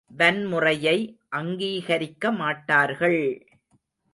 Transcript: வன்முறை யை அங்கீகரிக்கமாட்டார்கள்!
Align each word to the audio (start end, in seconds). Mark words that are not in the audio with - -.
வன்முறை 0.09 0.81
யை 0.81 0.97
அங்கீகரிக்கமாட்டார்கள்! 1.35 3.21